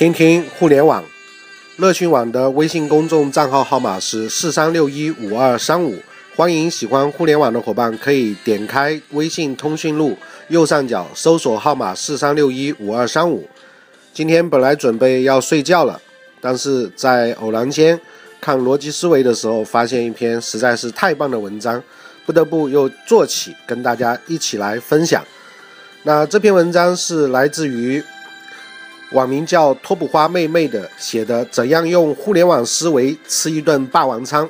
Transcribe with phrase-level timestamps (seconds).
[0.00, 1.04] 听听互联网，
[1.76, 6.00] 乐讯网的微信公众账号号码是四三六一五二三五，
[6.34, 10.16] 欢迎喜欢互联网的伙伴可以点开微信通讯录
[10.48, 13.46] 右上角搜索号码四三六一五二三五。
[14.14, 16.00] 今天本来准备要睡觉了，
[16.40, 18.00] 但是在偶然间
[18.40, 21.82] 看逻辑思维的时候，发现一篇实在是太棒的文章，
[22.24, 25.22] 不得不又做起跟大家一起来分享。
[26.04, 28.02] 那这篇文章是来自于。
[29.12, 34.48] 网名叫托普花妹妹的写的怎样用互联网思维吃一顿霸王餐？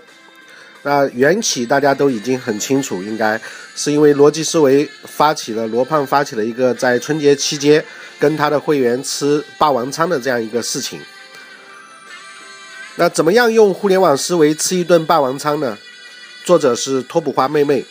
[0.82, 3.40] 那缘起大家都已经很清楚，应该
[3.74, 7.84] 是因为逻辑思维发起了罗胖发起了一个在春节期间
[8.18, 10.98] 跟他的会员吃霸王餐的这样一个事情。
[12.96, 15.76] 那怎么样用互联网思维吃一顿霸王餐呢？
[16.44, 17.84] 作者是托普花妹妹。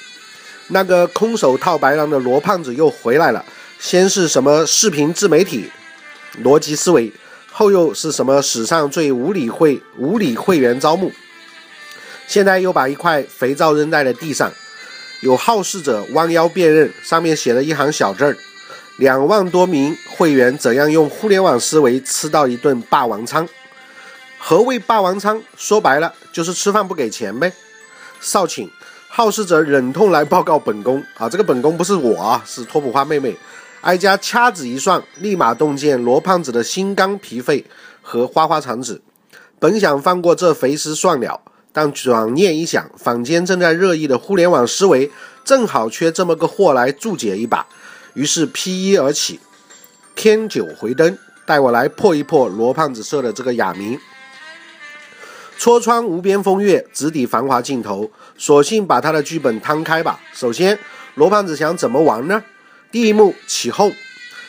[0.69, 3.43] 那个空手套白狼的罗胖子又回来了，
[3.79, 5.69] 先是什么视频自媒体？
[6.43, 7.11] 逻辑思维，
[7.51, 11.11] 后又是什么史上最无理会无理会员招募？
[12.27, 14.51] 现在又把一块肥皂扔在了地上，
[15.21, 18.37] 有好事者弯腰辨认，上面写了一行小字儿：
[18.97, 23.49] 两万多名会员怎样用互联网思维吃到一顿霸王餐？
[24.37, 25.41] 何谓霸王餐？
[25.57, 27.51] 说白了就是吃饭不给钱呗。
[28.21, 28.69] 少请，
[29.07, 33.35] 好事者忍痛来报告本宫啊，这个本宫不是我啊，是托普花妹妹。
[33.81, 37.65] 哀家掐指一算，立马洞见罗胖子的心肝脾肺
[38.01, 39.01] 和花花肠子。
[39.57, 41.41] 本想放过这肥尸算了，
[41.71, 45.09] 但转念一想，坊间正在热议的互联网思维，
[45.45, 47.65] 正好缺这么个货来注解一把。
[48.13, 49.39] 于是披衣而起，
[50.15, 53.97] 添酒回灯，带我来破一破罗胖子设的这个哑谜。
[55.57, 58.11] 戳穿无边风月，直抵繁华尽头。
[58.37, 60.19] 索性把他的剧本摊开吧。
[60.33, 60.79] 首先，
[61.15, 62.43] 罗胖子想怎么玩呢？
[62.91, 63.93] 第一幕起哄，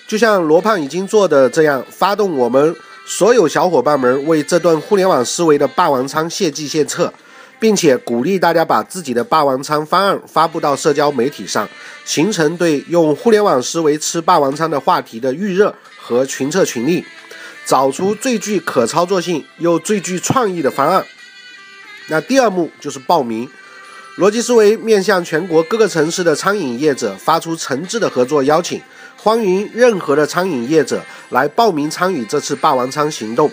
[0.06, 2.74] 就像罗胖已经做的这样，发动我们
[3.06, 7.12] 所有小伙伴们为这段互联网思维的霸王餐献计献策，
[7.58, 11.68] 并且鼓励大家把自己的霸王餐方案发布到社交媒体上，
[12.06, 17.04] 形成对用互联网思维吃霸王餐的话题的预热和群策群力，
[17.66, 21.04] 找出最具可操作性又最具创意的方案。
[22.08, 23.46] 那第二幕就是报名。
[24.16, 28.82] 逻辑思维面向全国各个城市的餐饮业者发出诚挚的合作邀请，
[29.16, 33.50] 欢迎任何的餐饮业者来报名参与这次霸王餐行动。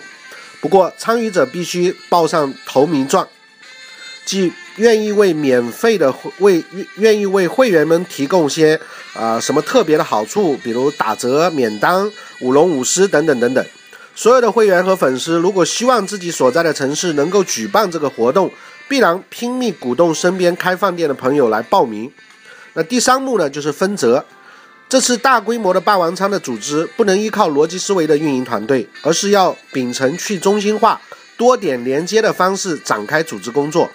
[0.60, 3.26] 不过，参与者必须报上投名状，
[4.26, 6.62] 即愿意为免费的为
[6.96, 8.78] 愿意为会员们提供些
[9.14, 13.64] 啊什么特别的好处，比如打折、免单、舞龙舞狮等等等等。
[14.16, 18.52] 所有的会员和粉丝如果希望自己所在的城市能够举办这个活动。
[18.88, 22.10] 必然拼命鼓动身边开饭店的朋友来报名。
[22.72, 24.24] 那第三幕呢，就是分责。
[24.88, 30.98] 这次大规模的霸王餐的组织，不能依靠逻辑思维的运营团队，而是要秉承去中心化、
[31.36, 33.90] 多点连接的方式展开组织工作。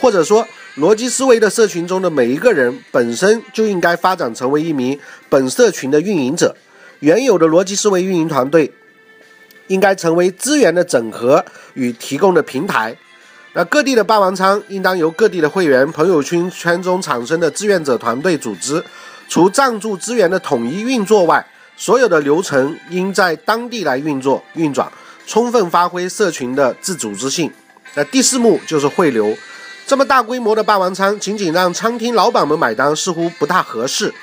[0.00, 4.98] 或者说，逻辑思维的社群中的每一个人本身就应该发展成为一名
[5.28, 6.56] 本社群的运营者。
[7.00, 8.72] 原有的逻辑思维运营团队
[9.66, 11.44] 应该成为资源的整合
[11.74, 12.96] 与提供的平台。
[13.58, 18.80] 那各地的霸王餐应当由各地的会员朋友圈圈中产生的志愿者团队组织，
[19.28, 21.44] 除赞助资源的统一运作外，
[21.76, 24.88] 所有的流程应在当地来运作运转，
[25.26, 27.50] 充分发挥社群的自组织性。
[27.94, 29.36] 那第四幕就是汇流，
[29.88, 34.14] 这么大规模的霸王餐，仅仅让餐厅老板们买单似乎不大合适，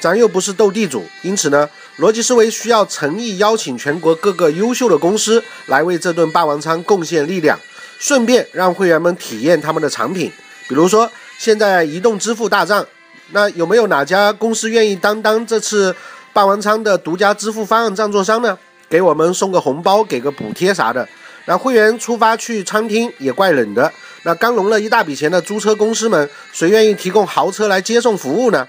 [0.00, 7.56] 咱又不是斗地主，因此呢，逻辑思维需要诚意邀请全国各个优秀的公司来为这顿霸王餐贡献力量。
[8.00, 10.32] 顺便让会员们体验他们的产品，
[10.66, 12.84] 比如说现在移动支付大战，
[13.32, 15.94] 那有没有哪家公司愿意当当这次
[16.32, 18.58] 霸王餐的独家支付方案赞助商呢？
[18.88, 21.06] 给我们送个红包，给个补贴啥的。
[21.44, 28.66] 那会员出发去餐厅也怪冷的，那刚融了一大笔钱的租车公司们，谁愿意提供豪车来接送服务呢？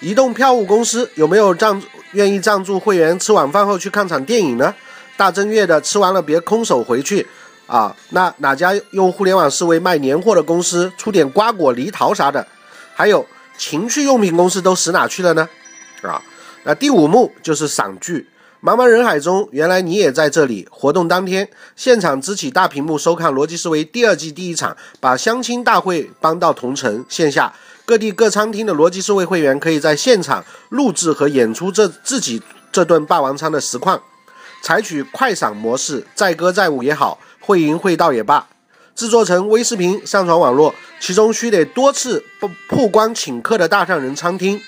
[0.00, 4.74] 移动票务公司有没有赞愿意赞助会员吃晚饭后去看场电影呢？
[5.16, 7.26] 大正月的吃完了别空手回去。
[7.66, 12.46] 啊，那哪家用互联网思维卖年货的公司出点瓜果梨桃啥的？
[12.94, 13.26] 还有
[13.56, 15.48] 情趣用品公司都死哪去了呢？
[16.02, 16.20] 啊，
[16.64, 18.28] 那第五幕就是赏剧，
[18.62, 20.68] 茫茫人海中，原来你也在这里。
[20.70, 27.04] 活动当天，现场支起大屏幕收看逻辑思维第二季第一场，把相亲大会搬到同城。
[27.08, 27.54] 线下
[27.86, 34.02] 各地各餐厅的逻辑思维会员可以在现场录制和演出这自己这顿霸王餐的实况，
[34.60, 37.18] 采取快闪模式，载歌载舞也好。
[37.42, 38.46] 会淫会道也罢，
[38.94, 44.60] 制作成微视频上传网络，其中需得多次不曝光请客的大上人餐厅，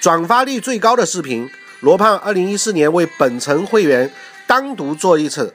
[0.00, 1.48] 转发率最高的视频，
[1.80, 4.10] 罗胖二零一四年为本城会员
[4.46, 5.54] 单独做一次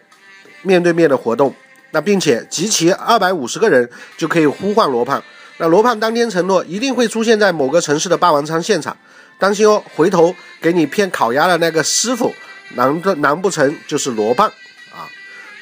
[0.62, 1.54] 面对面的活动，
[1.92, 5.22] 那并且集齐二百五十个人就可以呼唤罗胖。
[5.58, 8.96] 那罗胖当天承诺一定会出现在某个城市的霸王餐现场，
[9.40, 12.34] 当心哦，回头给你骗烤鸭的那个师傅，
[12.76, 14.52] 难不难不成就是罗胖？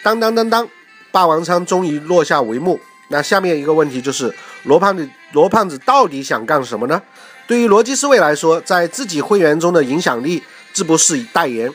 [0.09, 0.69] 当当当当，
[1.11, 2.79] 霸王餐终于落下帷幕。
[3.09, 4.33] 那下面一个问题就是，
[4.63, 7.01] 罗胖子罗胖子到底想干什么呢？
[7.47, 11.71] 对于罗辑思维来说，在自己会员中的影响力，自不是以代言。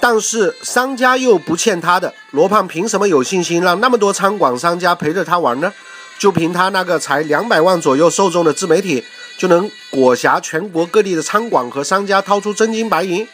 [0.00, 5.72] 但是商家又不欠他的，罗胖凭什么有信心让那么多餐馆商家陪着他玩呢？
[6.18, 9.04] 就凭他那个才两百万左右受众的自媒体，
[9.38, 13.26] 就能裹挟全国各地的餐馆和商家掏出真金白银？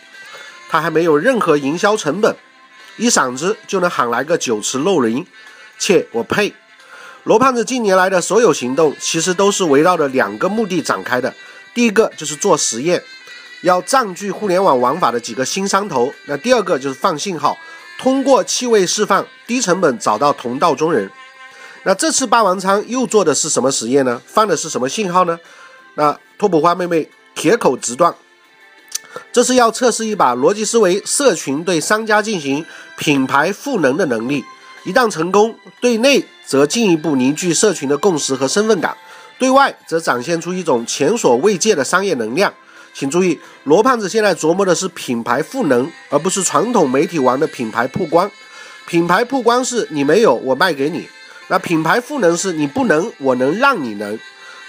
[0.68, 2.36] 他还没有任何营销成本。
[2.96, 5.26] 一嗓子就能喊来个酒池肉林，
[5.78, 6.54] 切，我呸！
[7.24, 11.34] 罗胖子近年来的所有行动，其实都是围绕着两个目的展开的。
[11.74, 13.02] 第一个就是做实验，
[13.62, 17.58] 要占据互联网玩法的几个新商头；那第二个就是放信号，
[17.98, 21.10] 通过气味释放，低成本找到同道中人。
[21.82, 24.22] 那这次霸王餐又做的是什么实验呢？
[24.24, 25.38] 放的是什么信号呢？
[25.96, 28.14] 那拓普花妹妹铁口直断。
[29.32, 32.64] 这是要测试一把逻辑思维社群对商家进行
[32.98, 34.44] 品牌赋能的能力，
[34.84, 38.96] 一旦成功，对内则进一步凝聚社群的共识和身份感，
[39.38, 42.52] 对外则展现出一种前所未见的商业能量。
[42.94, 48.30] 请注意，罗胖子现在琢磨的是品牌赋能，而不是传统媒体玩的品牌曝光。
[48.86, 51.00] 品牌曝光是你没有，我卖给你；
[51.48, 54.18] 那品牌赋能是你不能，我能让你能。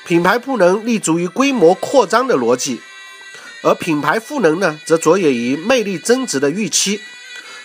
[0.05, 2.81] 品牌赋能立足于规模扩张的逻辑。
[3.63, 7.01] 而品牌赋能呢，则着眼于魅力增值的预期。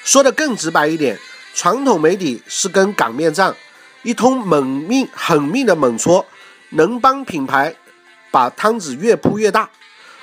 [0.05, 1.19] 说的更直白一点，
[1.55, 3.55] 传统媒体是跟擀面杖，
[4.03, 6.27] 一通猛命狠命的猛戳，
[6.71, 7.77] 能帮品牌
[8.31, 9.71] 把汤子越铺越大。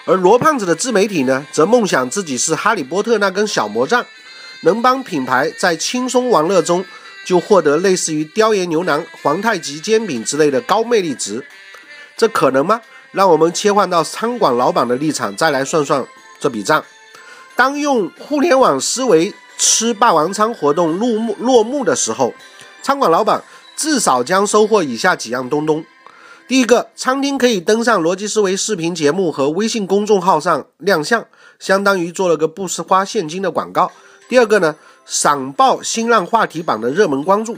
[0.05, 4.03] 而罗胖子的自媒体呢，则梦想自己是哈利波特那根小魔杖，
[4.61, 6.83] 能帮品牌在轻松玩乐中
[7.23, 11.45] 就获得类似于雕爷牛腩、皇太极煎饼之类的高魅力值。
[12.17, 12.81] 这可能吗？
[13.11, 16.05] 让我们切换到餐馆老板的立场，再来算算
[16.39, 16.83] 这笔账。
[17.55, 22.33] 当用互联网思维吃霸王餐活动落幕落幕的时候，
[22.81, 23.43] 餐馆老板
[23.75, 25.83] 至少将收获以下几样东东：
[26.47, 31.25] 第一个，餐厅可以登上逻辑思维视频节目和微信公众号上亮相，
[31.59, 33.87] 相当于做了个不是花现金的广告；
[34.29, 34.75] 第二个呢，
[35.05, 37.57] 闪爆新浪话题榜的热门关注。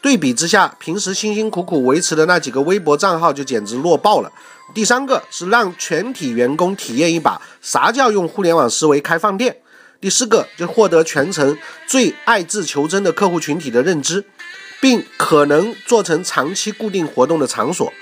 [0.00, 4.30] 对比之下，平时辛辛苦苦维持的那几个微博账号就简直弱爆了。
[4.72, 9.58] 第三个是让全体员工体验一把啥叫用互联网思维开饭店。
[10.00, 11.56] 第四个就获得全程
[11.86, 14.24] 最爱智求真的客户群体的认知，
[14.80, 17.92] 并可能做成长期固定活动的场所。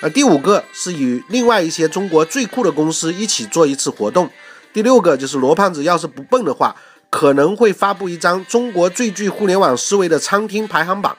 [0.00, 4.28] 呃，第五个是与另外一些中国最酷的公司一起做一次活动。
[4.72, 6.74] 第六个就是罗胖子要是不笨的话，
[7.10, 11.16] 可能会发布一张中国最具互联网思维的餐厅排行榜。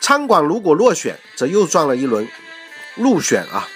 [0.00, 2.28] 餐馆如果落选，则又赚了一轮
[2.94, 3.66] 入选啊！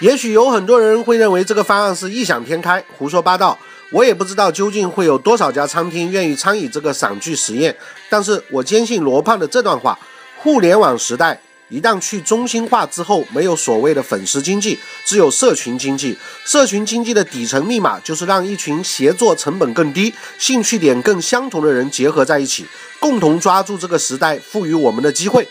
[0.00, 3.56] 也许有很多人会认为这个方案是异想天开、胡说八道。
[3.92, 7.76] 我也不知道究竟会有多少家餐厅愿意参与这个赏剧实验。
[8.08, 9.98] 但是我坚信罗胖的这段话：
[10.38, 11.40] 互联网时代。
[11.68, 16.18] 一旦去中心化之后，没有所谓的粉丝经济，只有社群经济。
[16.44, 22.66] 社群经济的底层密码就是让一群协作成本更低、兴趣点更相同的人结合在一起，
[22.98, 25.46] 共同抓住这个时代赋予我们的机会。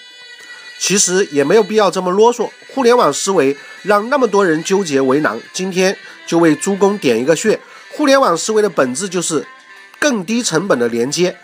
[0.77, 5.39] 其实也没有必要这么啰嗦，互联网思维让那么多人纠结为难。
[5.53, 5.95] 今天
[6.25, 7.59] 就为诸公点一个穴，
[7.91, 9.45] 互联网思维的本质就是
[9.99, 11.35] 更低成本的连接。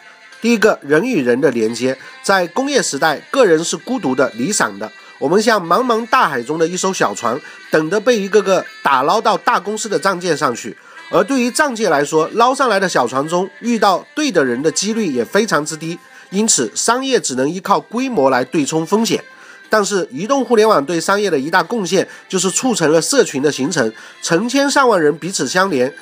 [0.41, 4.91] 第一个人与人的连接，在工业时代，个人是孤独的、离散的。
[5.17, 7.39] 我们像茫茫大海中的一艘小船，
[7.71, 10.75] 等着被一个个打捞到大公司的战舰上去。
[11.09, 15.97] 而对于战舰来说，捞上来的小船中遇到对的人的几率也非常之低。
[16.31, 19.23] 因此，商业只能依靠规模来对冲风险。
[19.69, 23.91] 但是，移动互联网对商业的一大贡献，就是促成了社群的形成，
[24.21, 25.93] 成千上万人彼此相连，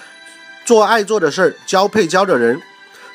[0.66, 2.62] 做爱做的事儿，交配交的人。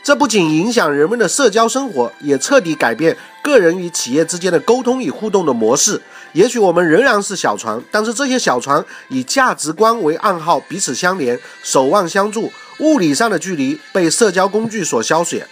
[0.02, 6.00] 这不仅影响人们的社交生活，也彻底改变个人与企业之间的沟通与互动的模式。
[6.33, 12.50] 也许我们仍然是小船，但是这些小船以价值观为暗号，彼此相连，守望相助。
[12.78, 15.47] 物理上的距离被社交工具所消减，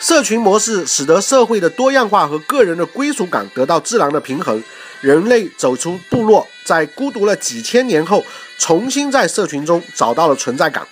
[0.00, 4.62] 社群模式使得社会的多样化和个人的归属感得到自然的平衡。
[5.02, 8.24] 人类走出部落，在孤独了几千年后，
[8.58, 10.86] 重新在社群中找到了存在感。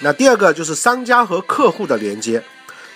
[0.00, 2.42] 那第二个就是商家和客户的连接，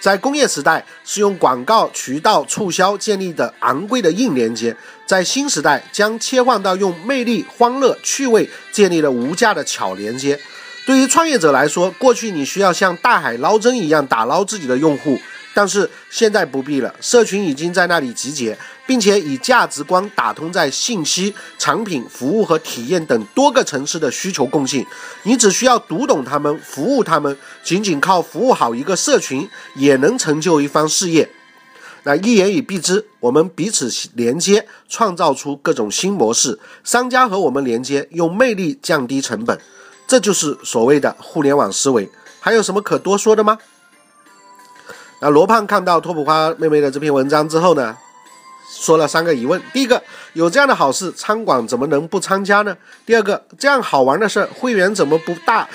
[0.01, 4.77] 在工业时代是用广告渠道促销建立的昂贵的硬连接，
[5.07, 10.39] 在新时代将切换到用魅力、欢乐、趣味建立了无价的巧连接。
[10.87, 15.19] 对于创业者来说，过去你需要像大海捞针一样打捞自己的用户。
[15.53, 24.87] 但是现在不必了，社群已经在那里集结，并且以价值观打通在信息、产品、服务和体验等多个层次的需求共性。
[25.25, 31.29] 你只需要读懂他们，服务他们，仅仅靠服务好一个社群，也能成就一番事业。
[32.03, 36.61] 那一言以蔽之，我们彼此连接，创造出各种新模式。
[36.85, 39.59] 商家和我们连接，用魅力降低成本，
[40.07, 42.09] 这就是所谓的互联网思维。
[42.41, 43.59] 还有什么可多说的吗？
[45.21, 47.97] 那罗胖看到托普花妹妹的这篇文章之后呢，
[48.71, 50.03] 说了三个疑问：第一个，
[50.35, 52.77] 有这样的好事，餐馆怎么能不参加呢？
[53.05, 55.69] 第二个，这样好玩的事，会员怎么不大，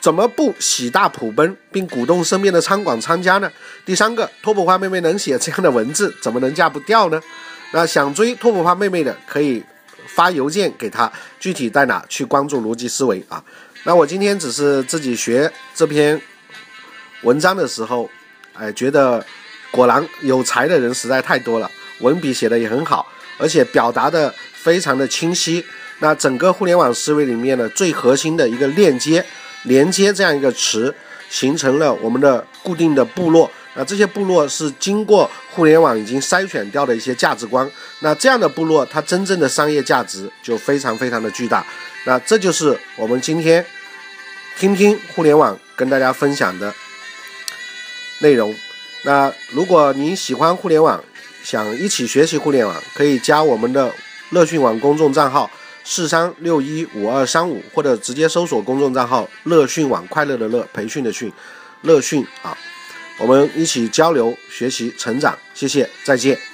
[0.00, 3.50] 怎么不喜大普奔，并鼓动身边的餐馆参加呢？
[3.84, 7.20] 第三个，托普花妹妹能写这样的文字，怎么能嫁不掉呢？
[7.72, 9.62] 那想追托普花妹妹的，可以
[10.06, 13.42] 发邮件给他，具体在哪去关注逻辑思维啊？
[13.84, 16.20] 那我今天只是自己学这篇
[17.22, 18.10] 文章的时候。
[18.52, 19.24] 哎，觉得
[19.70, 23.06] 果然有才的人实在太多了，文笔写的也很好，
[23.38, 25.64] 而且表达的非常的清晰。
[26.00, 29.24] 那整个互联网思维里面呢，最核心的一个链接、
[29.62, 30.94] 连接这样一个词，
[31.30, 33.50] 形成了我们的固定的部落。
[33.74, 37.70] 那这些部落是经过互联网已经筛选掉的一些价值观。
[38.00, 41.64] 那这样的部落，它真正的商业价值就非常非常的巨大。
[42.04, 43.64] 那这就是我们今天
[44.58, 46.74] 听听互联网跟大家分享的。
[48.22, 48.54] 内容，
[49.04, 51.02] 那如果您喜欢互联网，
[51.42, 53.90] 想一起学习互联网，可以加我们的
[54.28, 55.50] 乐讯网公众账号
[55.84, 61.32] 四三六一五二三五，或者直接搜索公众账号乐讯网，快乐的乐，培训的训，
[61.80, 62.54] 乐讯啊，
[63.20, 66.49] 我们一起交流学习成长，谢谢，再见。